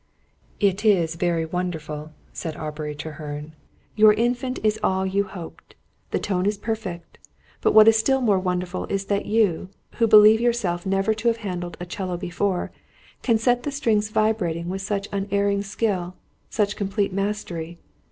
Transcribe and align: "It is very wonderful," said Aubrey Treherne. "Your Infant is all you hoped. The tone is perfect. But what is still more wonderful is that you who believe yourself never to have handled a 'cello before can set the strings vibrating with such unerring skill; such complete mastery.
"It 0.59 0.83
is 0.83 1.13
very 1.13 1.45
wonderful," 1.45 2.11
said 2.33 2.57
Aubrey 2.57 2.95
Treherne. 2.95 3.53
"Your 3.95 4.13
Infant 4.13 4.57
is 4.63 4.79
all 4.81 5.05
you 5.05 5.25
hoped. 5.25 5.75
The 6.09 6.17
tone 6.17 6.47
is 6.47 6.57
perfect. 6.57 7.19
But 7.61 7.73
what 7.75 7.87
is 7.87 7.99
still 7.99 8.19
more 8.19 8.39
wonderful 8.39 8.87
is 8.87 9.05
that 9.05 9.27
you 9.27 9.69
who 9.97 10.07
believe 10.07 10.41
yourself 10.41 10.87
never 10.87 11.13
to 11.13 11.27
have 11.27 11.37
handled 11.45 11.77
a 11.79 11.85
'cello 11.85 12.17
before 12.17 12.71
can 13.21 13.37
set 13.37 13.61
the 13.61 13.69
strings 13.71 14.09
vibrating 14.09 14.69
with 14.69 14.81
such 14.81 15.07
unerring 15.11 15.61
skill; 15.61 16.15
such 16.49 16.75
complete 16.75 17.13
mastery. 17.13 17.77